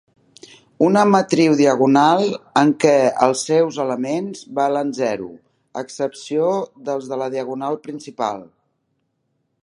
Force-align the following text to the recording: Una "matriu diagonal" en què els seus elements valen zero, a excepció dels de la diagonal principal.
Una 0.85 1.01
"matriu 1.15 1.57
diagonal" 1.57 2.23
en 2.61 2.71
què 2.83 2.93
els 3.27 3.43
seus 3.49 3.77
elements 3.83 4.41
valen 4.61 4.89
zero, 5.01 5.29
a 5.77 5.83
excepció 5.87 6.49
dels 6.89 7.11
de 7.13 7.21
la 7.23 7.29
diagonal 7.35 7.77
principal. 7.85 8.43